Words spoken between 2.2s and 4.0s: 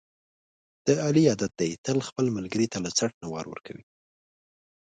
ملګري ته له څټ نه وار ورکوي.